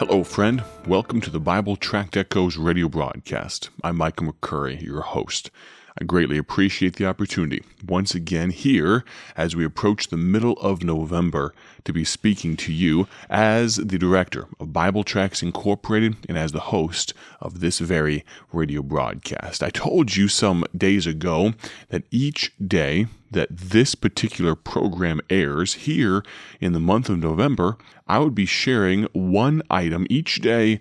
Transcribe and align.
Hello, 0.00 0.24
friend. 0.24 0.64
Welcome 0.86 1.20
to 1.20 1.28
the 1.28 1.38
Bible 1.38 1.76
Tract 1.76 2.16
Echoes 2.16 2.56
radio 2.56 2.88
broadcast. 2.88 3.68
I'm 3.84 3.98
Michael 3.98 4.32
McCurry, 4.32 4.80
your 4.80 5.02
host. 5.02 5.50
I 6.00 6.06
greatly 6.06 6.38
appreciate 6.38 6.96
the 6.96 7.04
opportunity 7.04 7.62
once 7.86 8.14
again 8.14 8.50
here 8.50 9.04
as 9.36 9.54
we 9.54 9.66
approach 9.66 10.08
the 10.08 10.16
middle 10.16 10.54
of 10.54 10.82
November 10.82 11.52
to 11.84 11.92
be 11.92 12.04
speaking 12.04 12.56
to 12.56 12.72
you 12.72 13.06
as 13.28 13.76
the 13.76 13.98
director 13.98 14.48
of 14.58 14.72
Bible 14.72 15.04
Tracts 15.04 15.42
Incorporated 15.42 16.16
and 16.26 16.38
as 16.38 16.52
the 16.52 16.60
host 16.60 17.12
of 17.38 17.60
this 17.60 17.80
very 17.80 18.24
radio 18.50 18.80
broadcast. 18.80 19.62
I 19.62 19.68
told 19.68 20.16
you 20.16 20.26
some 20.28 20.64
days 20.74 21.06
ago 21.06 21.52
that 21.90 22.04
each 22.10 22.52
day 22.66 23.06
that 23.30 23.48
this 23.50 23.94
particular 23.94 24.54
program 24.54 25.20
airs 25.28 25.74
here 25.74 26.24
in 26.60 26.72
the 26.72 26.80
month 26.80 27.10
of 27.10 27.18
November, 27.18 27.76
I 28.08 28.18
would 28.20 28.34
be 28.34 28.46
sharing 28.46 29.04
one 29.12 29.62
item 29.70 30.06
each 30.08 30.40
day 30.40 30.80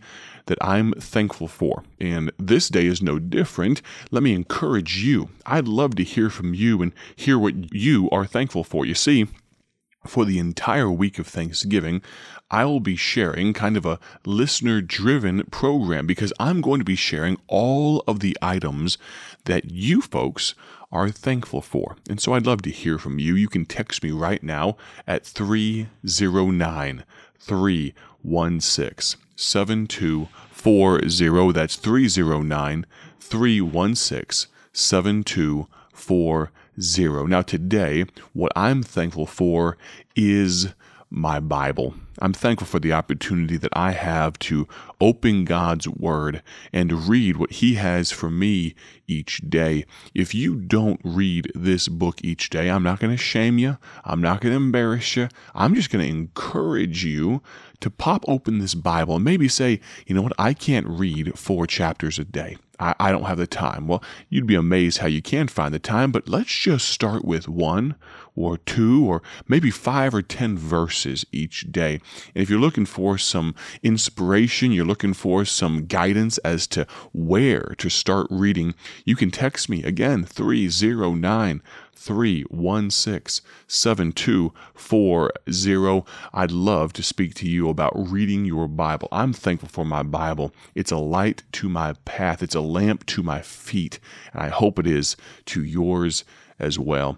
that 0.50 0.58
I'm 0.62 0.92
thankful 0.94 1.48
for. 1.48 1.84
And 2.02 2.32
this 2.38 2.70
day 2.70 2.88
is 2.88 3.02
no 3.02 3.20
different. 3.20 3.82
Let 4.12 4.24
me 4.24 4.34
encourage 4.34 5.02
you. 5.04 5.30
I'd 5.46 5.68
love 5.68 5.96
to 5.96 6.04
hear 6.04 6.30
from 6.30 6.54
you 6.56 6.82
and 6.82 6.92
hear 7.16 7.38
what 7.40 7.74
you 7.74 8.10
are 8.10 8.26
thankful 8.26 8.64
for. 8.64 8.84
You 8.86 8.96
see, 8.96 9.28
for 10.08 10.26
the 10.26 10.40
entire 10.40 10.90
week 10.92 11.20
of 11.20 11.28
Thanksgiving, 11.28 12.02
I 12.50 12.66
will 12.66 12.80
be 12.80 12.96
sharing 12.96 13.54
kind 13.54 13.78
of 13.78 13.86
a 13.86 14.00
listener 14.26 14.82
driven 14.82 15.44
program 15.52 16.08
because 16.08 16.34
I'm 16.40 16.62
going 16.62 16.80
to 16.80 16.86
be 16.86 16.96
sharing 16.96 17.38
all 17.48 18.04
of 18.08 18.20
the 18.20 18.36
items 18.42 18.98
that 19.46 19.70
you 19.70 20.02
folks 20.02 20.56
are 20.92 21.10
thankful 21.10 21.62
for. 21.62 21.96
And 22.10 22.20
so 22.20 22.34
I'd 22.34 22.48
love 22.48 22.64
to 22.64 22.72
hear 22.72 22.98
from 22.98 23.20
you. 23.20 23.36
You 23.36 23.50
can 23.50 23.68
text 23.68 24.02
me 24.02 24.10
right 24.10 24.42
now 24.42 24.78
at 25.06 25.24
309 25.28 27.04
316 27.40 29.29
7240. 29.40 31.54
That's 31.54 31.78
309 31.78 32.86
316 33.20 34.52
7240. 34.74 37.28
Now, 37.28 37.42
today, 37.42 38.06
what 38.34 38.52
I'm 38.56 38.84
thankful 38.84 39.26
for 39.26 39.78
is 40.16 40.76
my 41.10 41.40
Bible. 41.40 41.96
I'm 42.22 42.34
thankful 42.34 42.68
for 42.68 42.80
the 42.80 42.94
opportunity 42.94 43.58
that 43.58 43.72
I 43.74 43.92
have 43.92 44.38
to 44.40 44.68
open 45.02 45.46
God's 45.46 45.88
Word 45.88 46.44
and 46.74 47.08
read 47.08 47.38
what 47.38 47.54
He 47.54 47.76
has 47.76 48.12
for 48.12 48.30
me 48.30 48.76
each 49.08 49.42
day. 49.50 49.86
If 50.14 50.36
you 50.36 50.56
don't 50.56 51.00
read 51.04 51.50
this 51.56 51.88
book 51.88 52.20
each 52.24 52.50
day, 52.50 52.70
I'm 52.70 52.84
not 52.84 53.00
going 53.00 53.16
to 53.16 53.18
shame 53.18 53.58
you. 53.58 53.78
I'm 54.04 54.20
not 54.22 54.42
going 54.42 54.52
to 54.52 54.58
embarrass 54.58 55.16
you. 55.16 55.30
I'm 55.56 55.74
just 55.74 55.90
going 55.90 56.06
to 56.06 56.12
encourage 56.12 57.06
you 57.06 57.42
to 57.82 57.90
pop 57.90 58.26
open 58.28 58.60
this 58.60 58.76
Bible 58.76 59.16
and 59.16 59.24
maybe 59.26 59.48
say, 59.48 59.80
you 60.06 60.16
know 60.16 60.22
what, 60.22 60.34
I 60.38 60.54
can't 60.54 60.88
read 60.88 61.38
four 61.38 61.68
chapters 61.68 62.20
a 62.20 62.26
day. 62.26 62.58
I, 62.80 62.96
I 63.00 63.12
don't 63.12 63.26
have 63.26 63.38
the 63.38 63.48
time. 63.48 63.88
Well, 63.88 64.04
you'd 64.30 64.48
be 64.48 64.56
amazed 64.56 65.00
how 65.00 65.08
you 65.08 65.22
can 65.22 65.48
find 65.48 65.74
the 65.74 65.80
time, 65.80 66.12
but 66.12 66.30
let's 66.30 66.52
just 66.52 66.88
start 66.88 67.26
with 67.26 67.48
one 67.48 67.96
or 68.36 68.58
two 68.58 69.06
or 69.06 69.22
maybe 69.48 69.70
five 69.70 70.14
or 70.14 70.22
ten 70.22 70.58
verses 70.58 71.26
each 71.32 71.72
day. 71.72 72.00
And 72.34 72.42
if 72.42 72.50
you're 72.50 72.60
looking 72.60 72.86
for 72.86 73.18
some 73.18 73.54
inspiration, 73.84 74.72
you're 74.72 74.86
looking 74.86 75.14
for 75.14 75.44
some 75.46 75.86
guidance 75.86 76.38
as 76.40 76.68
to 76.68 76.88
where 77.12 77.76
to 77.78 77.90
start 77.90 78.28
reading, 78.30 78.76
you 79.04 79.16
can 79.16 79.32
text 79.32 79.70
me 79.70 79.84
again 79.84 80.24
309 80.24 81.62
316 82.00 83.44
7240. 83.68 86.12
I'd 86.34 86.52
love 86.52 86.94
to 86.94 87.04
speak 87.04 87.36
to 87.36 87.48
you 87.48 87.70
about 87.70 87.92
reading 87.96 88.46
your 88.46 88.70
Bible. 88.70 89.10
I'm 89.12 89.34
thankful 89.34 89.70
for 89.70 89.84
my 89.84 90.04
Bible. 90.04 90.54
It's 90.74 90.92
a 90.92 90.98
light 90.98 91.44
to 91.54 91.68
my 91.68 91.94
path, 92.06 92.42
it's 92.42 92.56
a 92.56 92.62
lamp 92.62 93.06
to 93.08 93.22
my 93.22 93.42
feet, 93.42 94.00
and 94.32 94.42
I 94.42 94.48
hope 94.48 94.80
it 94.80 94.88
is 94.88 95.18
to 95.48 95.62
yours 95.64 96.24
as 96.58 96.80
well. 96.80 97.18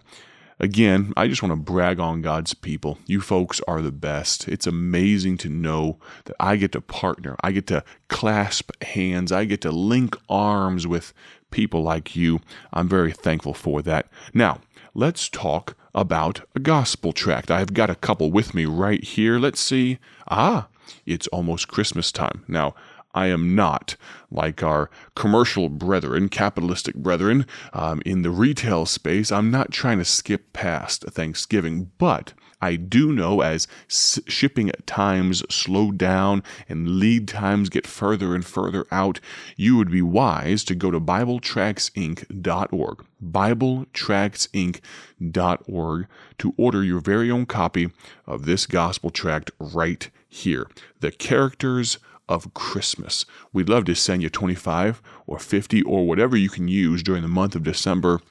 Again, 0.59 1.13
I 1.18 1.28
just 1.28 1.42
want 1.42 1.53
to 1.53 1.56
brag 1.56 2.00
on 2.00 2.22
God's 2.22 2.53
people. 2.53 3.00
You 3.08 3.19
folks 3.19 3.62
are 3.68 3.81
the 3.81 3.92
best. 3.92 4.48
It's 4.48 4.68
amazing 4.68 5.38
to 5.38 5.50
know 5.50 5.98
that 6.25 6.36
I 6.40 6.56
get 6.56 6.74
to 6.74 6.81
partner, 6.81 7.36
I 7.44 7.52
get 7.52 7.66
to 7.68 7.84
clasp 8.09 8.72
hands, 8.84 9.31
I 9.31 9.46
get 9.46 9.62
to 9.62 9.72
link 9.72 10.16
arms 10.30 10.86
with 10.86 11.13
people 11.50 11.81
like 11.81 12.16
you. 12.16 12.42
I'm 12.74 12.88
very 12.88 13.12
thankful 13.12 13.56
for 13.56 13.81
that. 13.81 14.08
Now, 14.34 14.62
let's 14.94 15.29
talk 15.29 15.75
about 15.94 16.41
a 16.56 16.59
gospel 16.59 17.13
tract. 17.13 17.52
I've 17.52 17.74
got 17.74 17.90
a 17.90 17.96
couple 17.96 18.31
with 18.31 18.53
me 18.53 18.66
right 18.66 19.03
here. 19.03 19.40
Let's 19.40 19.59
see. 19.59 20.00
Ah, 20.29 20.68
it's 21.06 21.28
almost 21.28 21.68
Christmas 21.68 22.12
time. 22.12 22.44
Now, 22.47 22.75
I 23.14 23.28
am 23.28 23.56
not 23.56 23.96
like 24.30 24.64
our 24.64 24.90
commercial 25.16 25.70
brethren, 25.70 26.30
capitalistic 26.30 26.96
brethren 26.96 27.46
um, 27.74 28.02
in 28.06 28.22
the 28.22 28.30
retail 28.30 28.86
space. 28.86 29.32
I'm 29.32 29.52
not 29.52 29.72
trying 29.72 30.00
to 30.00 30.06
skip 30.06 30.54
past 30.54 31.04
Thanksgiving, 31.04 31.92
but 31.98 32.34
I 32.62 32.76
do 32.76 33.12
know 33.12 33.42
as 33.42 33.68
shipping 33.88 34.72
times 34.86 35.42
slow 35.54 35.92
down 35.92 36.44
and 36.70 37.00
lead 37.00 37.28
times 37.28 37.70
get 37.70 37.88
further 37.88 38.36
and 38.36 38.46
further 38.46 38.86
out, 38.92 39.20
you 39.58 39.76
would 39.78 39.90
be 39.90 40.04
wise 40.04 40.64
to 40.66 40.76
go 40.76 40.92
to 40.92 41.00
BibleTractsInc.org, 41.00 43.06
BibleTractsInc.org 43.24 46.08
to 46.38 46.54
order 46.58 46.84
your 46.84 47.00
very 47.00 47.32
own 47.32 47.48
copy 47.48 47.90
of 48.28 48.46
this 48.46 48.68
gospel 48.68 49.10
tract 49.10 49.50
right 49.60 50.12
here. 50.30 50.68
The 51.00 51.12
characters 51.12 51.98
of 52.31 52.53
Christmas. 52.53 53.25
We'd 53.52 53.69
love 53.69 53.86
to 53.86 53.96
send 53.96 54.24
you 54.24 54.30
25 54.30 55.02
or 55.28 55.38
50 55.38 55.81
or 55.84 56.08
whatever 56.08 56.38
you 56.38 56.50
can 56.50 56.68
use 56.68 57.03
during 57.03 57.22
the 57.22 57.28
month 57.28 57.56
of 57.56 57.64
December. 57.64 58.22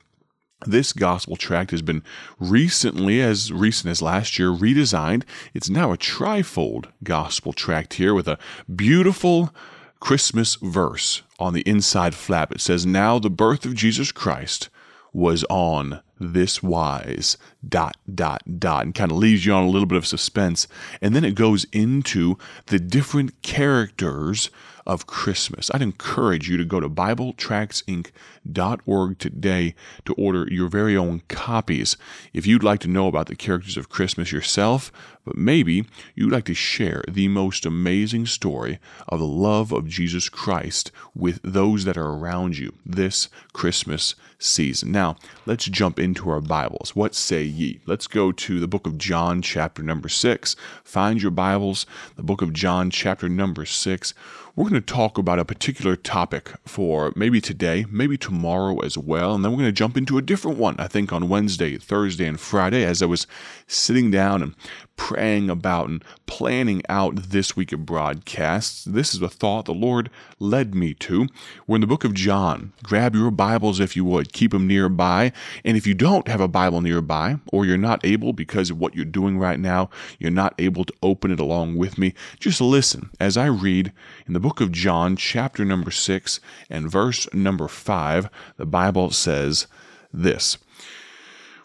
This 0.67 0.93
gospel 0.93 1.37
tract 1.37 1.71
has 1.71 1.83
been 1.83 2.03
recently, 2.39 3.21
as 3.21 3.53
recent 3.53 3.91
as 3.91 4.03
last 4.03 4.39
year, 4.39 4.49
redesigned. 4.49 5.25
It's 5.55 5.71
now 5.71 5.93
a 5.93 5.97
trifold 5.97 6.87
gospel 7.03 7.53
tract 7.53 7.95
here 7.95 8.15
with 8.15 8.29
a 8.29 8.39
beautiful 8.75 9.55
Christmas 10.01 10.57
verse 10.57 11.23
on 11.39 11.55
the 11.55 11.63
inside 11.63 12.15
flap. 12.15 12.53
It 12.53 12.61
says, 12.61 12.85
Now 12.85 13.19
the 13.19 13.31
birth 13.31 13.65
of 13.65 13.75
Jesus 13.75 14.13
Christ 14.13 14.69
was 15.13 15.45
on 15.49 16.01
this 16.21 16.63
wise, 16.63 17.39
dot, 17.67 17.97
dot, 18.15 18.43
dot, 18.59 18.85
and 18.85 18.95
kind 18.95 19.11
of 19.11 19.17
leaves 19.17 19.47
you 19.47 19.55
on 19.55 19.65
a 19.65 19.71
little 19.71 19.87
bit 19.87 19.97
of 19.97 20.07
suspense. 20.07 20.69
And 21.01 21.17
then 21.17 21.25
it 21.25 21.35
goes 21.35 21.65
into 21.73 22.37
the 22.67 22.79
different 22.79 23.41
characters 23.43 24.51
of 24.87 25.07
Christmas. 25.07 25.71
I'd 25.73 25.83
encourage 25.83 26.49
you 26.49 26.57
to 26.57 26.65
go 26.65 26.81
to 26.81 26.89
BibleTractsInc.org 26.89 29.19
today 29.19 29.75
to 30.05 30.15
order 30.15 30.49
your 30.51 30.69
very 30.69 30.97
own 30.97 31.23
copies. 31.29 31.97
If 32.33 32.45
you'd 32.47 32.65
like 32.65 32.81
to 32.81 32.89
know 32.89 33.07
about 33.07 33.27
the 33.27 33.37
characters 33.37 33.77
of 33.77 33.89
Christmas 33.89 34.33
yourself, 34.33 34.91
but 35.25 35.37
maybe 35.37 35.87
you'd 36.15 36.33
like 36.33 36.47
to 36.47 36.55
share 36.55 37.05
the 37.09 37.29
most 37.29 37.67
amazing 37.67 38.27
story 38.27 38.81
of 39.09 39.21
the 39.21 39.27
love 39.27 39.71
of 39.71 39.87
Jesus 39.87 40.29
Christ 40.29 40.91
with 41.15 41.39
those 41.45 41.85
that 41.85 41.97
are 41.97 42.11
around 42.11 42.59
you 42.59 42.75
this 42.85 43.29
Christmas 43.53 44.17
season. 44.39 44.91
Now, 44.91 45.15
let's 45.47 45.67
jump 45.67 46.01
into 46.11 46.29
our 46.29 46.41
Bibles. 46.41 46.97
What 46.97 47.15
say 47.15 47.45
ye? 47.45 47.79
Let's 47.87 48.09
go 48.09 48.33
to 48.33 48.59
the 48.59 48.67
book 48.67 48.85
of 48.85 48.99
John, 48.99 49.43
chapter 49.43 49.81
number 49.81 50.09
6. 50.09 50.57
Find 50.83 51.23
your 51.23 51.31
Bibles, 51.31 51.87
the 52.17 52.25
book 52.25 52.43
of 52.43 52.53
John, 52.53 52.91
chapter 52.91 53.29
number 53.29 53.65
6 53.65 54.13
we're 54.57 54.69
going 54.69 54.83
to 54.83 54.95
talk 54.95 55.17
about 55.17 55.39
a 55.39 55.45
particular 55.45 55.97
topic 55.97 56.53
for 56.67 57.13
maybe 57.17 57.41
today, 57.41 57.87
maybe 57.89 58.19
tomorrow 58.19 58.81
as 58.81 58.99
well. 58.99 59.35
And 59.35 59.45
then 59.45 59.53
we're 59.53 59.59
going 59.59 59.69
to 59.69 59.73
jump 59.73 59.97
into 59.97 60.19
a 60.19 60.23
different 60.23 60.59
one, 60.59 60.77
I 60.79 60.89
think, 60.89 61.13
on 61.13 61.29
Wednesday, 61.29 61.79
Thursday, 61.79 62.27
and 62.27 62.39
Friday 62.39 62.85
as 62.85 63.01
I 63.01 63.07
was 63.07 63.27
sitting 63.67 64.11
down 64.11 64.43
and 64.43 64.55
praying 65.01 65.49
about 65.49 65.89
and 65.89 66.05
planning 66.27 66.83
out 66.87 67.17
this 67.17 67.57
week 67.57 67.73
of 67.73 67.87
broadcasts. 67.87 68.85
This 68.85 69.15
is 69.15 69.23
a 69.23 69.31
thought 69.31 69.65
the 69.65 69.73
Lord 69.73 70.11
led 70.39 70.75
me 70.75 70.93
to. 70.93 71.27
We're 71.67 71.77
in 71.77 71.81
the 71.81 71.87
book 71.87 72.05
of 72.05 72.13
John. 72.13 72.75
Grab 72.83 73.15
your 73.15 73.31
Bibles 73.31 73.81
if 73.81 73.97
you 73.97 74.05
would, 74.05 74.35
keep 74.35 74.51
them 74.51 74.67
nearby. 74.67 75.33
And 75.65 75.79
if 75.79 75.87
you 75.87 75.95
don't 75.95 76.29
have 76.29 76.43
a 76.43 76.47
Bible 76.47 76.83
nearby, 76.83 77.39
or 77.51 77.65
you're 77.65 77.79
not 77.79 78.05
able 78.05 78.35
because 78.35 78.69
of 78.69 78.79
what 78.79 78.95
you're 78.95 79.07
doing 79.07 79.39
right 79.39 79.59
now, 79.59 79.89
you're 80.19 80.31
not 80.31 80.55
able 80.59 80.85
to 80.85 80.95
open 81.03 81.31
it 81.31 81.41
along 81.41 81.79
with 81.79 81.97
me, 81.97 82.13
just 82.39 82.61
listen 82.61 83.09
as 83.19 83.39
I 83.39 83.47
read 83.47 83.93
in 84.27 84.35
the 84.35 84.39
book 84.39 84.61
of 84.61 84.71
John, 84.71 85.17
chapter 85.17 85.65
number 85.65 85.91
6 85.91 86.41
and 86.69 86.91
verse 86.91 87.27
number 87.33 87.69
5. 87.69 88.29
The 88.59 88.67
Bible 88.67 89.13
says 89.13 89.67
this. 90.13 90.59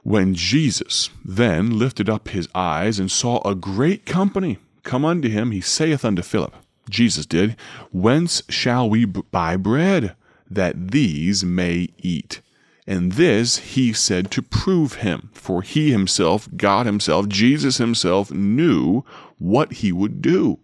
When 0.05 0.35
Jesus 0.35 1.09
then 1.25 1.79
lifted 1.79 2.07
up 2.07 2.27
his 2.27 2.47
eyes 2.53 2.99
and 2.99 3.09
saw 3.09 3.41
a 3.41 3.55
great 3.55 4.05
company 4.05 4.59
come 4.83 5.03
unto 5.03 5.27
him, 5.27 5.49
he 5.49 5.61
saith 5.61 6.05
unto 6.05 6.21
Philip, 6.21 6.55
Jesus 6.91 7.25
did, 7.25 7.55
Whence 7.91 8.43
shall 8.47 8.87
we 8.87 9.05
buy 9.05 9.57
bread 9.57 10.15
that 10.47 10.91
these 10.91 11.43
may 11.43 11.89
eat? 11.97 12.41
And 12.85 13.13
this 13.13 13.57
he 13.57 13.93
said 13.93 14.29
to 14.29 14.43
prove 14.43 14.97
him, 14.97 15.31
for 15.33 15.63
he 15.63 15.89
himself, 15.89 16.47
God 16.55 16.85
himself, 16.85 17.27
Jesus 17.27 17.79
himself, 17.79 18.29
knew 18.29 19.03
what 19.39 19.73
he 19.73 19.91
would 19.91 20.21
do. 20.21 20.59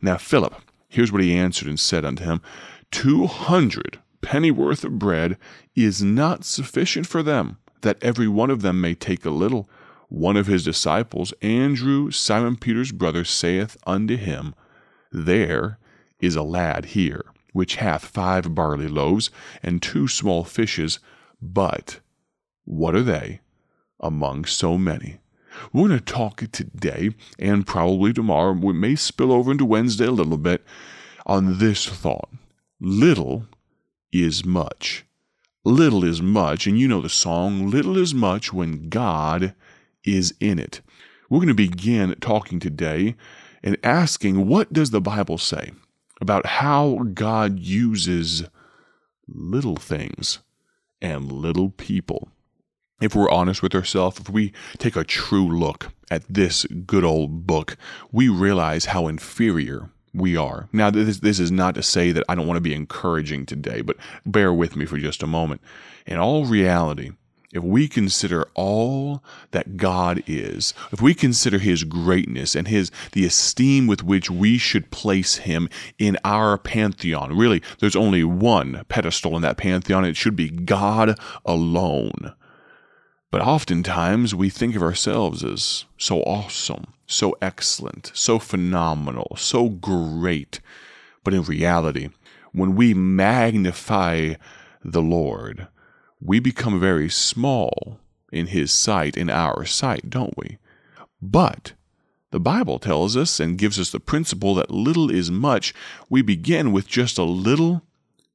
Now 0.00 0.18
Philip, 0.18 0.54
Here's 0.88 1.10
what 1.10 1.22
he 1.22 1.34
answered 1.34 1.66
and 1.66 1.80
said 1.80 2.04
unto 2.04 2.22
him 2.22 2.40
Two 2.92 3.26
hundred 3.26 3.98
pennyworth 4.20 4.84
of 4.84 5.00
bread 5.00 5.36
is 5.74 6.00
not 6.04 6.44
sufficient 6.44 7.08
for 7.08 7.20
them, 7.20 7.56
that 7.84 8.02
every 8.02 8.28
one 8.28 8.50
of 8.50 8.62
them 8.62 8.80
may 8.80 8.94
take 8.94 9.24
a 9.24 9.30
little. 9.30 9.68
One 10.08 10.36
of 10.36 10.46
his 10.46 10.64
disciples, 10.64 11.32
Andrew, 11.40 12.10
Simon 12.10 12.56
Peter's 12.56 12.92
brother, 12.92 13.24
saith 13.24 13.76
unto 13.86 14.16
him, 14.16 14.54
There 15.12 15.78
is 16.20 16.36
a 16.36 16.42
lad 16.42 16.86
here, 16.86 17.24
which 17.52 17.76
hath 17.76 18.04
five 18.04 18.54
barley 18.54 18.88
loaves 18.88 19.30
and 19.62 19.80
two 19.80 20.08
small 20.08 20.44
fishes, 20.44 20.98
but 21.40 22.00
what 22.64 22.94
are 22.94 23.02
they 23.02 23.40
among 24.00 24.44
so 24.44 24.76
many? 24.76 25.18
We're 25.72 25.88
going 25.88 25.98
to 25.98 26.04
talk 26.04 26.42
today 26.50 27.10
and 27.38 27.66
probably 27.66 28.12
tomorrow. 28.12 28.52
We 28.52 28.72
may 28.72 28.96
spill 28.96 29.32
over 29.32 29.52
into 29.52 29.64
Wednesday 29.64 30.06
a 30.06 30.10
little 30.10 30.38
bit 30.38 30.64
on 31.26 31.58
this 31.58 31.86
thought. 31.86 32.30
Little 32.80 33.46
is 34.12 34.44
much. 34.44 35.04
Little 35.66 36.04
is 36.04 36.20
much, 36.20 36.66
and 36.66 36.78
you 36.78 36.86
know 36.86 37.00
the 37.00 37.08
song, 37.08 37.70
Little 37.70 37.96
is 37.96 38.12
much 38.12 38.52
when 38.52 38.90
God 38.90 39.54
is 40.04 40.34
in 40.38 40.58
it. 40.58 40.82
We're 41.30 41.38
going 41.38 41.48
to 41.48 41.54
begin 41.54 42.14
talking 42.20 42.60
today 42.60 43.16
and 43.62 43.78
asking 43.82 44.46
what 44.46 44.74
does 44.74 44.90
the 44.90 45.00
Bible 45.00 45.38
say 45.38 45.72
about 46.20 46.44
how 46.44 47.06
God 47.14 47.58
uses 47.60 48.44
little 49.26 49.76
things 49.76 50.40
and 51.00 51.32
little 51.32 51.70
people. 51.70 52.28
If 53.00 53.14
we're 53.14 53.30
honest 53.30 53.62
with 53.62 53.74
ourselves, 53.74 54.20
if 54.20 54.28
we 54.28 54.52
take 54.76 54.96
a 54.96 55.04
true 55.04 55.48
look 55.48 55.92
at 56.10 56.24
this 56.28 56.66
good 56.86 57.04
old 57.04 57.46
book, 57.46 57.78
we 58.12 58.28
realize 58.28 58.84
how 58.86 59.08
inferior 59.08 59.90
we 60.14 60.36
are. 60.36 60.68
Now, 60.72 60.90
this, 60.90 61.18
this 61.18 61.40
is 61.40 61.50
not 61.50 61.74
to 61.74 61.82
say 61.82 62.12
that 62.12 62.24
I 62.28 62.34
don't 62.34 62.46
want 62.46 62.56
to 62.56 62.62
be 62.62 62.74
encouraging 62.74 63.46
today, 63.46 63.80
but 63.80 63.96
bear 64.24 64.52
with 64.52 64.76
me 64.76 64.86
for 64.86 64.98
just 64.98 65.22
a 65.22 65.26
moment. 65.26 65.60
In 66.06 66.18
all 66.18 66.46
reality, 66.46 67.12
if 67.54 67.62
we 67.62 67.86
consider 67.86 68.48
all 68.54 69.22
that 69.52 69.76
God 69.76 70.22
is, 70.26 70.74
if 70.92 71.00
we 71.00 71.14
consider 71.14 71.58
his 71.58 71.84
greatness 71.84 72.56
and 72.56 72.66
his 72.66 72.90
the 73.12 73.24
esteem 73.24 73.86
with 73.86 74.02
which 74.02 74.28
we 74.28 74.58
should 74.58 74.90
place 74.90 75.36
him 75.36 75.68
in 75.98 76.18
our 76.24 76.58
pantheon, 76.58 77.36
really 77.36 77.62
there's 77.78 77.96
only 77.96 78.24
one 78.24 78.84
pedestal 78.88 79.36
in 79.36 79.42
that 79.42 79.56
pantheon, 79.56 80.04
it 80.04 80.16
should 80.16 80.36
be 80.36 80.50
God 80.50 81.18
alone. 81.44 82.34
But 83.34 83.42
oftentimes 83.42 84.32
we 84.32 84.48
think 84.48 84.76
of 84.76 84.82
ourselves 84.82 85.42
as 85.42 85.86
so 85.98 86.20
awesome, 86.20 86.94
so 87.04 87.36
excellent, 87.42 88.12
so 88.14 88.38
phenomenal, 88.38 89.34
so 89.36 89.70
great. 89.70 90.60
But 91.24 91.34
in 91.34 91.42
reality, 91.42 92.10
when 92.52 92.76
we 92.76 92.94
magnify 92.94 94.34
the 94.84 95.02
Lord, 95.02 95.66
we 96.20 96.38
become 96.38 96.78
very 96.78 97.08
small 97.08 97.98
in 98.30 98.46
His 98.46 98.70
sight, 98.70 99.16
in 99.16 99.28
our 99.28 99.64
sight, 99.64 100.10
don't 100.10 100.38
we? 100.38 100.58
But 101.20 101.72
the 102.30 102.38
Bible 102.38 102.78
tells 102.78 103.16
us 103.16 103.40
and 103.40 103.58
gives 103.58 103.80
us 103.80 103.90
the 103.90 103.98
principle 103.98 104.54
that 104.54 104.70
little 104.70 105.10
is 105.10 105.32
much. 105.32 105.74
We 106.08 106.22
begin 106.22 106.70
with 106.70 106.86
just 106.86 107.18
a 107.18 107.24
little 107.24 107.82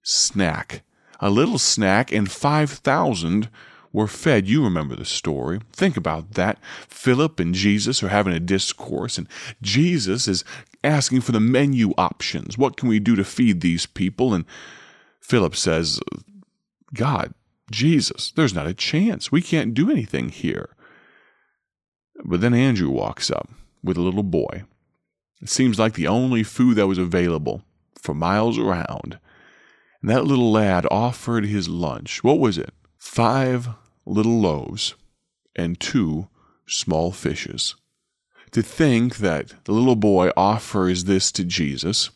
snack. 0.04 0.84
A 1.22 1.30
little 1.30 1.58
snack, 1.58 2.12
and 2.12 2.30
5,000 2.30 3.48
were 3.92 4.08
fed. 4.08 4.48
You 4.48 4.64
remember 4.64 4.96
the 4.96 5.06
story. 5.06 5.60
Think 5.74 5.98
about 5.98 6.34
that. 6.34 6.60
Philip 6.88 7.40
and 7.40 7.54
Jesus 7.54 8.04
are 8.04 8.10
having 8.10 8.34
a 8.34 8.40
discourse, 8.40 9.18
and 9.18 9.28
Jesus 9.62 10.28
is 10.28 10.44
asking 10.84 11.22
for 11.22 11.32
the 11.32 11.40
menu 11.40 11.92
options. 11.98 12.58
What 12.58 12.78
can 12.78 12.88
we 12.90 13.00
do 13.00 13.16
to 13.16 13.24
feed 13.24 13.62
these 13.62 13.86
people? 13.86 14.34
And 14.34 14.46
Philip 15.20 15.56
says, 15.56 16.00
God, 16.94 17.34
Jesus, 17.72 18.32
there's 18.32 18.54
not 18.54 18.68
a 18.68 18.74
chance. 18.74 19.32
We 19.32 19.42
can't 19.42 19.74
do 19.74 19.92
anything 19.92 20.30
here. 20.30 20.76
But 22.24 22.42
then 22.42 22.54
Andrew 22.54 22.90
walks 22.90 23.32
up 23.32 23.50
with 23.84 23.98
a 23.98 24.02
little 24.02 24.24
boy. 24.24 24.64
It 25.42 25.50
seems 25.50 25.80
like 25.80 25.94
the 25.94 26.08
only 26.08 26.44
food 26.44 26.76
that 26.76 26.88
was 26.88 26.98
available 26.98 27.64
for 28.02 28.14
miles 28.14 28.58
around. 28.58 29.20
And 30.02 30.10
that 30.10 30.26
little 30.26 30.52
lad 30.52 30.86
offered 30.92 31.46
his 31.46 31.70
lunch. 31.70 32.24
What 32.24 32.40
was 32.40 32.58
it? 32.58 32.74
Five 33.10 33.70
little 34.06 34.40
loaves 34.40 34.94
and 35.56 35.80
two 35.80 36.28
small 36.68 37.12
fishes. 37.12 37.76
To 38.52 38.62
think 38.62 39.18
that 39.18 39.54
the 39.66 39.72
little 39.72 39.96
boy 39.96 40.30
offers 40.38 41.06
this 41.06 41.32
to 41.34 41.44
Jesus, 41.44 42.12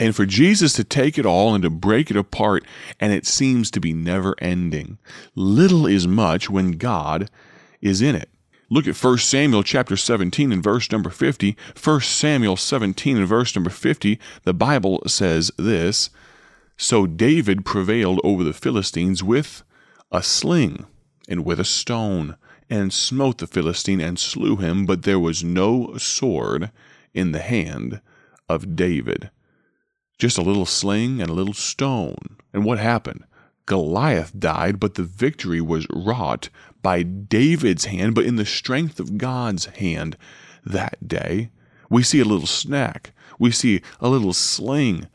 and 0.00 0.16
for 0.16 0.24
Jesus 0.24 0.72
to 0.74 0.84
take 0.84 1.18
it 1.18 1.26
all 1.26 1.54
and 1.54 1.62
to 1.62 1.70
break 1.70 2.10
it 2.10 2.16
apart, 2.16 2.64
and 2.98 3.12
it 3.12 3.26
seems 3.26 3.70
to 3.70 3.80
be 3.80 3.92
never 3.92 4.34
ending. 4.40 4.98
Little 5.34 5.86
is 5.86 6.08
much 6.08 6.48
when 6.48 6.72
God 6.72 7.30
is 7.82 8.00
in 8.00 8.16
it. 8.16 8.30
Look 8.70 8.88
at 8.88 8.96
1 8.96 9.18
Samuel 9.18 9.62
chapter 9.62 9.98
17 9.98 10.50
and 10.50 10.62
verse 10.62 10.90
number 10.90 11.10
50. 11.10 11.56
1 11.82 12.00
Samuel 12.00 12.56
17 12.56 13.18
and 13.18 13.28
verse 13.28 13.54
number 13.54 13.70
50, 13.70 14.18
the 14.44 14.54
Bible 14.54 15.02
says 15.06 15.52
this 15.58 16.08
So 16.78 17.06
David 17.06 17.66
prevailed 17.66 18.20
over 18.24 18.42
the 18.42 18.54
Philistines 18.54 19.22
with 19.22 19.62
a 20.10 20.22
sling 20.22 20.86
and 21.28 21.44
with 21.44 21.58
a 21.58 21.64
stone, 21.64 22.36
and 22.68 22.92
smote 22.92 23.38
the 23.38 23.46
Philistine 23.46 24.00
and 24.00 24.18
slew 24.18 24.56
him, 24.56 24.86
but 24.86 25.02
there 25.02 25.20
was 25.20 25.44
no 25.44 25.96
sword 25.96 26.70
in 27.14 27.32
the 27.32 27.40
hand 27.40 28.00
of 28.48 28.76
David. 28.76 29.30
Just 30.18 30.38
a 30.38 30.42
little 30.42 30.66
sling 30.66 31.20
and 31.20 31.30
a 31.30 31.34
little 31.34 31.54
stone. 31.54 32.36
And 32.52 32.64
what 32.64 32.78
happened? 32.78 33.24
Goliath 33.66 34.38
died, 34.38 34.78
but 34.78 34.94
the 34.94 35.02
victory 35.02 35.60
was 35.60 35.86
wrought 35.92 36.48
by 36.82 37.02
David's 37.02 37.86
hand, 37.86 38.14
but 38.14 38.24
in 38.24 38.36
the 38.36 38.46
strength 38.46 39.00
of 39.00 39.18
God's 39.18 39.66
hand 39.66 40.16
that 40.64 41.06
day. 41.06 41.50
We 41.90 42.02
see 42.02 42.20
a 42.20 42.24
little 42.24 42.46
snack. 42.46 43.12
We 43.38 43.50
see 43.50 43.82
a 44.00 44.08
little 44.08 44.32
sling 44.32 45.08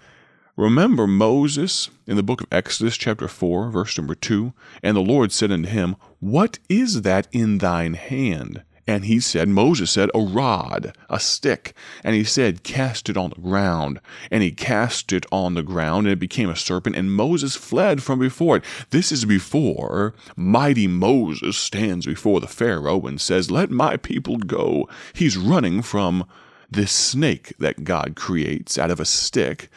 Remember 0.57 1.07
Moses 1.07 1.89
in 2.06 2.18
the 2.18 2.24
book 2.24 2.42
of 2.42 2.48
Exodus, 2.51 2.98
chapter 2.98 3.30
4, 3.30 3.69
verse 3.69 3.98
number 3.98 4.15
2? 4.15 4.53
And 4.83 4.98
the 4.98 5.01
Lord 5.01 5.31
said 5.31 5.51
unto 5.51 5.69
him, 5.69 5.95
What 6.19 6.59
is 6.68 7.03
that 7.03 7.27
in 7.31 7.59
thine 7.59 7.94
hand? 7.94 8.63
And 8.86 9.06
he 9.06 9.21
said, 9.21 9.48
Moses 9.48 9.89
said, 9.92 10.09
A 10.13 10.19
rod, 10.19 10.94
a 11.09 11.21
stick. 11.21 11.73
And 12.04 12.16
he 12.16 12.26
said, 12.26 12.64
Cast 12.64 13.07
it 13.07 13.16
on 13.16 13.30
the 13.30 13.42
ground. 13.42 14.02
And 14.30 14.44
he 14.44 14.52
cast 14.52 15.14
it 15.14 15.26
on 15.31 15.54
the 15.54 15.64
ground, 15.64 16.07
and 16.07 16.14
it 16.14 16.19
became 16.19 16.49
a 16.49 16.56
serpent, 16.57 16.97
and 16.97 17.14
Moses 17.14 17.56
fled 17.56 18.04
from 18.04 18.19
before 18.19 18.57
it. 18.57 18.66
This 18.90 19.14
is 19.14 19.23
before 19.23 20.14
mighty 20.35 20.87
Moses 20.87 21.56
stands 21.56 22.06
before 22.06 22.42
the 22.42 22.47
Pharaoh 22.47 23.02
and 23.02 23.21
says, 23.21 23.49
Let 23.49 23.71
my 23.71 23.95
people 23.95 24.35
go. 24.35 24.90
He's 25.14 25.37
running 25.37 25.81
from 25.81 26.28
this 26.69 26.92
snake 26.92 27.54
that 27.59 27.85
God 27.85 28.16
creates 28.18 28.78
out 28.78 28.92
of 28.92 28.99
a 28.99 29.06
stick 29.06 29.69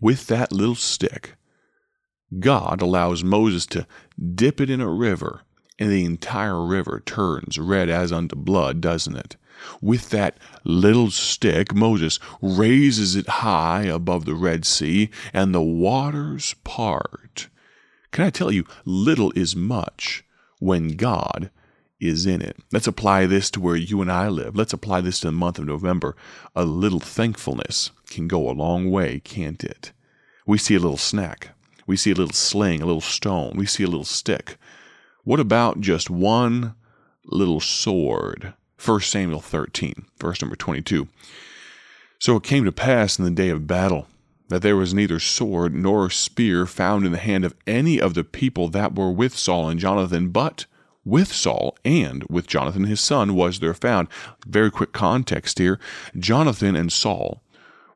with 0.00 0.26
that 0.26 0.52
little 0.52 0.74
stick, 0.74 1.36
God 2.38 2.82
allows 2.82 3.22
Moses 3.22 3.66
to 3.66 3.86
dip 4.34 4.60
it 4.60 4.70
in 4.70 4.80
a 4.80 4.90
river, 4.90 5.42
and 5.78 5.90
the 5.90 6.04
entire 6.04 6.64
river 6.64 7.02
turns 7.04 7.58
red 7.58 7.88
as 7.88 8.12
unto 8.12 8.36
blood, 8.36 8.80
doesn't 8.80 9.16
it? 9.16 9.36
With 9.80 10.10
that 10.10 10.36
little 10.64 11.10
stick, 11.10 11.74
Moses 11.74 12.18
raises 12.42 13.16
it 13.16 13.28
high 13.28 13.84
above 13.84 14.24
the 14.24 14.34
Red 14.34 14.66
Sea, 14.66 15.08
and 15.32 15.54
the 15.54 15.62
waters 15.62 16.54
part. 16.64 17.48
Can 18.10 18.24
I 18.24 18.30
tell 18.30 18.52
you, 18.52 18.64
little 18.84 19.32
is 19.32 19.56
much 19.56 20.24
when 20.58 20.96
God 20.96 21.50
is 22.00 22.26
in 22.26 22.42
it. 22.42 22.56
Let's 22.72 22.86
apply 22.86 23.26
this 23.26 23.50
to 23.52 23.60
where 23.60 23.76
you 23.76 24.00
and 24.02 24.10
I 24.10 24.28
live. 24.28 24.56
Let's 24.56 24.72
apply 24.72 25.00
this 25.00 25.20
to 25.20 25.28
the 25.28 25.32
month 25.32 25.58
of 25.58 25.66
November. 25.66 26.16
A 26.54 26.64
little 26.64 27.00
thankfulness 27.00 27.90
can 28.08 28.28
go 28.28 28.48
a 28.48 28.52
long 28.52 28.90
way, 28.90 29.20
can't 29.20 29.62
it? 29.64 29.92
We 30.46 30.58
see 30.58 30.74
a 30.74 30.80
little 30.80 30.96
snack. 30.96 31.50
We 31.86 31.96
see 31.96 32.10
a 32.10 32.14
little 32.14 32.34
sling, 32.34 32.82
a 32.82 32.86
little 32.86 33.00
stone. 33.00 33.56
We 33.56 33.66
see 33.66 33.84
a 33.84 33.88
little 33.88 34.04
stick. 34.04 34.58
What 35.24 35.40
about 35.40 35.80
just 35.80 36.10
one 36.10 36.74
little 37.24 37.60
sword? 37.60 38.54
1 38.84 39.00
Samuel 39.00 39.40
13, 39.40 40.06
verse 40.18 40.42
number 40.42 40.56
22. 40.56 41.08
So 42.18 42.36
it 42.36 42.42
came 42.42 42.64
to 42.64 42.72
pass 42.72 43.18
in 43.18 43.24
the 43.24 43.30
day 43.30 43.48
of 43.48 43.66
battle 43.66 44.06
that 44.48 44.62
there 44.62 44.76
was 44.76 44.94
neither 44.94 45.18
sword 45.18 45.74
nor 45.74 46.08
spear 46.10 46.66
found 46.66 47.04
in 47.04 47.12
the 47.12 47.18
hand 47.18 47.44
of 47.44 47.54
any 47.66 48.00
of 48.00 48.14
the 48.14 48.22
people 48.22 48.68
that 48.68 48.94
were 48.94 49.10
with 49.10 49.36
Saul 49.36 49.68
and 49.68 49.80
Jonathan, 49.80 50.28
but 50.28 50.66
with 51.06 51.32
Saul 51.32 51.78
and 51.84 52.22
with 52.28 52.46
Jonathan 52.46 52.84
his 52.84 53.00
son 53.00 53.34
was 53.34 53.60
there 53.60 53.72
found. 53.72 54.08
Very 54.46 54.70
quick 54.70 54.92
context 54.92 55.58
here 55.58 55.78
Jonathan 56.18 56.76
and 56.76 56.92
Saul 56.92 57.42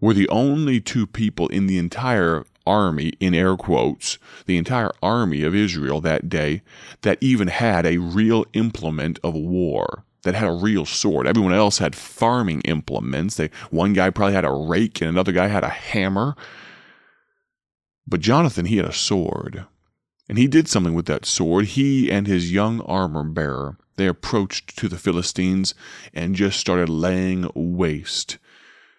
were 0.00 0.14
the 0.14 0.28
only 0.30 0.80
two 0.80 1.06
people 1.06 1.48
in 1.48 1.66
the 1.66 1.76
entire 1.76 2.44
army, 2.66 3.12
in 3.20 3.34
air 3.34 3.56
quotes, 3.56 4.16
the 4.46 4.56
entire 4.56 4.92
army 5.02 5.42
of 5.42 5.54
Israel 5.54 6.00
that 6.00 6.28
day 6.28 6.62
that 7.02 7.18
even 7.20 7.48
had 7.48 7.84
a 7.84 7.98
real 7.98 8.46
implement 8.54 9.18
of 9.24 9.34
war. 9.34 10.04
that 10.22 10.34
had 10.34 10.48
a 10.48 10.52
real 10.52 10.84
sword. 10.84 11.26
Everyone 11.26 11.52
else 11.54 11.78
had 11.78 11.96
farming 11.96 12.60
implements. 12.62 13.36
They, 13.36 13.48
one 13.70 13.92
guy 13.94 14.10
probably 14.10 14.34
had 14.34 14.44
a 14.44 14.52
rake 14.52 15.00
and 15.00 15.08
another 15.08 15.32
guy 15.32 15.46
had 15.48 15.64
a 15.64 15.68
hammer. 15.68 16.36
But 18.06 18.20
Jonathan, 18.20 18.66
he 18.66 18.76
had 18.76 18.86
a 18.86 18.92
sword. 18.92 19.64
And 20.30 20.38
he 20.38 20.46
did 20.46 20.68
something 20.68 20.94
with 20.94 21.06
that 21.06 21.26
sword. 21.26 21.64
He 21.64 22.08
and 22.08 22.28
his 22.28 22.52
young 22.52 22.82
armor 22.82 23.24
bearer, 23.24 23.76
they 23.96 24.06
approached 24.06 24.78
to 24.78 24.88
the 24.88 24.96
Philistines 24.96 25.74
and 26.14 26.36
just 26.36 26.60
started 26.60 26.88
laying 26.88 27.50
waste. 27.52 28.38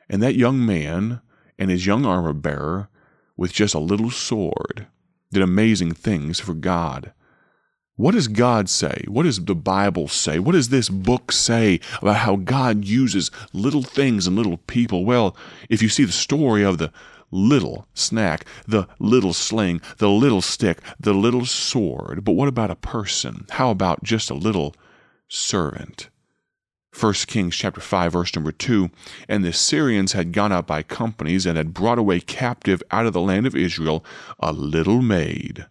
And 0.10 0.22
that 0.22 0.36
young 0.36 0.66
man 0.66 1.22
and 1.58 1.72
his 1.72 1.86
young 1.86 2.06
armor 2.06 2.34
bearer, 2.34 2.90
with 3.38 3.54
just 3.54 3.74
a 3.74 3.80
little 3.80 4.12
sword, 4.12 4.88
did 5.32 5.42
amazing 5.42 5.94
things 5.94 6.42
for 6.42 6.54
God. 6.54 7.14
What 7.96 8.12
does 8.12 8.28
God 8.28 8.68
say? 8.68 9.06
What 9.08 9.24
does 9.24 9.46
the 9.46 9.56
Bible 9.56 10.10
say? 10.10 10.38
What 10.38 10.52
does 10.52 10.68
this 10.68 10.90
book 10.90 11.32
say 11.32 11.80
about 12.02 12.18
how 12.18 12.36
God 12.36 12.84
uses 12.84 13.32
little 13.54 13.84
things 13.84 14.28
and 14.28 14.36
little 14.36 14.58
people? 14.58 15.06
Well, 15.06 15.38
if 15.70 15.82
you 15.82 15.88
see 15.88 16.04
the 16.04 16.12
story 16.12 16.66
of 16.66 16.78
the 16.78 16.92
little 17.32 17.88
snack, 17.94 18.46
the 18.68 18.88
little 19.00 19.34
sling, 19.34 19.82
the 19.98 20.10
little 20.10 20.42
stick, 20.42 20.82
the 21.00 21.14
little 21.14 21.46
sword, 21.46 22.24
but 22.24 22.34
what 22.34 22.48
about 22.48 22.72
a 22.72 22.76
person? 22.76 23.46
How 23.52 23.72
about 23.72 24.04
just 24.04 24.30
a 24.30 24.36
little 24.36 24.76
servant? 25.28 26.10
1 26.98 27.14
Kings 27.28 27.56
chapter 27.56 27.80
5 27.80 28.12
verse 28.12 28.36
number 28.36 28.52
2 28.52 28.92
and 29.30 29.46
the 29.46 29.54
Syrians 29.54 30.12
had 30.12 30.34
gone 30.34 30.52
out 30.52 30.68
by 30.68 30.84
companies 30.84 31.46
and 31.46 31.56
had 31.56 31.74
brought 31.74 31.98
away 31.98 32.20
captive 32.20 32.84
out 32.92 33.06
of 33.06 33.14
the 33.14 33.22
land 33.22 33.48
of 33.48 33.56
Israel 33.56 34.04
a 34.42 34.52
little 34.52 35.02
maid 35.02 35.68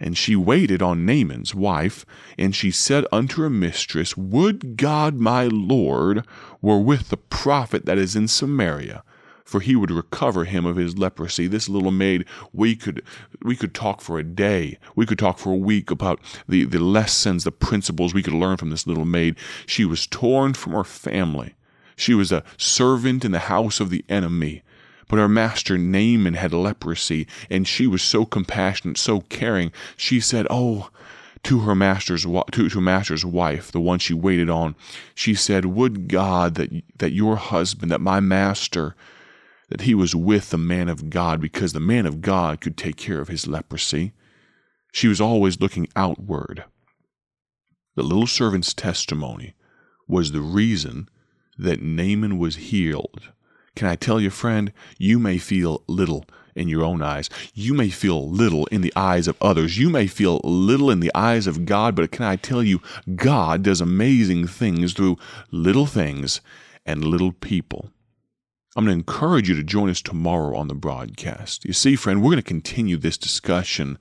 and 0.00 0.18
she 0.18 0.34
waited 0.36 0.82
on 0.82 1.06
Naaman's 1.06 1.54
wife, 1.54 2.04
and 2.36 2.54
she 2.54 2.70
said 2.70 3.06
unto 3.12 3.40
her 3.42 3.50
mistress, 3.50 4.16
Would 4.16 4.76
God 4.76 5.18
my 5.18 5.44
Lord 5.44 6.26
were 6.60 6.80
with 6.80 7.10
the 7.10 7.16
prophet 7.16 7.86
that 7.86 7.98
is 7.98 8.16
in 8.16 8.28
Samaria, 8.28 9.04
for 9.44 9.60
he 9.60 9.76
would 9.76 9.90
recover 9.90 10.44
him 10.44 10.64
of 10.64 10.76
his 10.76 10.96
leprosy. 10.96 11.46
This 11.46 11.68
little 11.68 11.90
maid, 11.90 12.24
we 12.52 12.74
could 12.74 13.02
we 13.42 13.54
could 13.54 13.74
talk 13.74 14.00
for 14.00 14.18
a 14.18 14.24
day. 14.24 14.78
We 14.96 15.06
could 15.06 15.18
talk 15.18 15.38
for 15.38 15.52
a 15.52 15.56
week 15.56 15.90
about 15.90 16.18
the, 16.48 16.64
the 16.64 16.80
lessons, 16.80 17.44
the 17.44 17.52
principles 17.52 18.14
we 18.14 18.22
could 18.22 18.32
learn 18.32 18.56
from 18.56 18.70
this 18.70 18.86
little 18.86 19.04
maid. 19.04 19.36
She 19.66 19.84
was 19.84 20.06
torn 20.06 20.54
from 20.54 20.72
her 20.72 20.84
family. 20.84 21.54
She 21.94 22.14
was 22.14 22.32
a 22.32 22.42
servant 22.56 23.24
in 23.24 23.32
the 23.32 23.38
house 23.38 23.80
of 23.80 23.90
the 23.90 24.04
enemy. 24.08 24.62
But 25.06 25.18
her 25.18 25.28
master 25.28 25.76
Naaman 25.76 26.34
had 26.34 26.54
leprosy, 26.54 27.26
and 27.50 27.68
she 27.68 27.86
was 27.86 28.02
so 28.02 28.24
compassionate, 28.24 28.96
so 28.96 29.20
caring. 29.20 29.70
She 29.96 30.20
said, 30.20 30.46
"Oh." 30.50 30.90
To 31.44 31.58
her 31.60 31.74
master's 31.74 32.22
to, 32.24 32.70
to 32.70 32.80
master's 32.80 33.22
wife, 33.22 33.70
the 33.70 33.78
one 33.78 33.98
she 33.98 34.14
waited 34.14 34.48
on, 34.48 34.76
she 35.14 35.34
said, 35.34 35.66
"Would 35.66 36.08
God 36.08 36.54
that 36.54 36.70
that 36.96 37.12
your 37.12 37.36
husband, 37.36 37.92
that 37.92 38.00
my 38.00 38.18
master, 38.18 38.96
that 39.68 39.82
he 39.82 39.94
was 39.94 40.14
with 40.14 40.50
the 40.50 40.58
man 40.58 40.88
of 40.88 41.10
God, 41.10 41.40
because 41.40 41.72
the 41.72 41.80
man 41.80 42.06
of 42.06 42.20
God 42.20 42.60
could 42.60 42.76
take 42.76 42.96
care 42.96 43.20
of 43.20 43.28
his 43.28 43.46
leprosy." 43.46 44.12
She 44.92 45.08
was 45.08 45.20
always 45.20 45.60
looking 45.60 45.88
outward. 45.96 46.64
The 47.96 48.02
little 48.02 48.26
servant's 48.26 48.74
testimony 48.74 49.54
was 50.06 50.32
the 50.32 50.40
reason 50.40 51.08
that 51.58 51.82
Naaman 51.82 52.38
was 52.38 52.56
healed 52.56 53.32
can 53.74 53.88
I 53.88 53.96
tell 53.96 54.20
you, 54.20 54.30
friend, 54.30 54.72
you 54.98 55.18
may 55.18 55.38
feel 55.38 55.82
little 55.88 56.24
in 56.54 56.68
your 56.68 56.84
own 56.84 57.02
eyes. 57.02 57.28
You 57.54 57.74
may 57.74 57.90
feel 57.90 58.30
little 58.30 58.66
in 58.66 58.82
the 58.82 58.92
eyes 58.94 59.26
of 59.26 59.36
others. 59.40 59.78
You 59.78 59.90
may 59.90 60.06
feel 60.06 60.40
little 60.44 60.90
in 60.90 61.00
the 61.00 61.10
eyes 61.14 61.48
of 61.48 61.64
God, 61.64 61.96
but 61.96 62.12
can 62.12 62.24
I 62.24 62.36
tell 62.36 62.62
you, 62.62 62.80
God 63.16 63.64
does 63.64 63.80
amazing 63.80 64.46
things 64.46 64.92
through 64.92 65.18
little 65.50 65.86
things 65.86 66.40
and 66.86 67.04
little 67.04 67.32
people. 67.32 67.90
I'm 68.76 68.84
going 68.84 68.96
to 68.96 68.98
encourage 68.98 69.48
you 69.48 69.54
to 69.54 69.62
join 69.62 69.88
us 69.88 70.02
tomorrow 70.02 70.56
on 70.56 70.66
the 70.66 70.74
broadcast. 70.74 71.64
You 71.64 71.72
see, 71.72 71.94
friend, 71.94 72.20
we're 72.20 72.32
going 72.32 72.36
to 72.38 72.42
continue 72.42 72.96
this 72.96 73.16
discussion. 73.16 73.98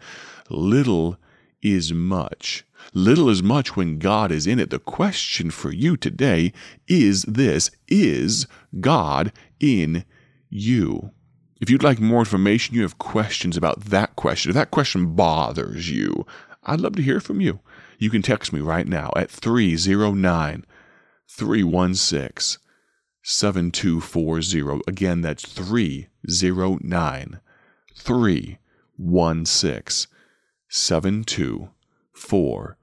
Little 0.50 1.18
is 1.62 1.94
much. 1.94 2.66
Little 2.94 3.30
is 3.30 3.44
much 3.44 3.76
when 3.76 4.00
God 4.00 4.32
is 4.32 4.48
in 4.48 4.60
it. 4.60 4.72
The 4.72 4.80
question 4.80 5.52
for 5.52 5.72
you 5.72 5.96
today 5.96 6.54
is 6.88 7.22
this 7.24 7.70
Is 7.88 8.48
God 8.80 9.32
in 9.60 10.06
you? 10.50 11.12
If 11.62 11.70
you'd 11.70 11.84
like 11.84 12.00
more 12.00 12.20
information, 12.20 12.76
you 12.76 12.82
have 12.82 12.98
questions 12.98 13.56
about 13.56 13.86
that 13.86 14.16
question, 14.16 14.50
if 14.50 14.56
that 14.56 14.72
question 14.72 15.16
bothers 15.16 15.90
you, 15.92 16.26
I'd 16.64 16.82
love 16.82 16.96
to 16.96 17.04
hear 17.04 17.20
from 17.20 17.40
you. 17.40 17.60
You 18.00 18.10
can 18.10 18.24
text 18.24 18.52
me 18.52 18.60
right 18.60 18.88
now 18.88 19.12
at 19.16 19.30
309 19.30 20.66
316 21.30 22.63
7240. 23.24 24.82
Again, 24.88 25.22
that's 25.22 25.52
309 25.52 27.40
316 27.96 30.10
7240 30.70 32.76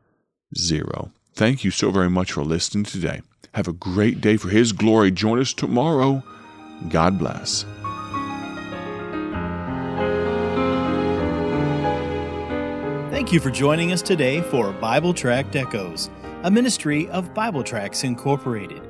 zero. 0.57 1.13
Thank 1.35 1.65
you 1.65 1.71
so 1.71 1.91
very 1.91 2.11
much 2.11 2.33
for 2.33 2.45
listening 2.45 2.85
today. 2.85 3.23
Have 3.55 3.69
a 3.69 3.73
great 3.73 4.21
day 4.21 4.37
for 4.37 4.49
His 4.49 4.73
glory. 4.73 5.11
Join 5.11 5.41
us 5.41 5.53
tomorrow. 5.53 6.23
God 6.89 7.19
bless. 7.19 7.65
Thank 13.11 13.33
you 13.33 13.41
for 13.41 13.51
joining 13.51 13.93
us 13.93 14.03
today 14.03 14.41
for 14.43 14.73
Bible 14.73 15.13
Tract 15.13 15.55
Echoes, 15.55 16.11
a 16.43 16.51
ministry 16.51 17.09
of 17.11 17.35
Bible 17.35 17.63
Tracts 17.63 18.03
Incorporated. 18.03 18.90